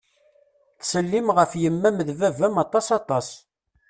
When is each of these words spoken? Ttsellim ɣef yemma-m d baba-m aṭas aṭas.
Ttsellim 0.79 1.27
ɣef 1.37 1.51
yemma-m 1.61 1.97
d 2.07 2.09
baba-m 2.19 2.55
aṭas 2.65 2.87
aṭas. 2.99 3.27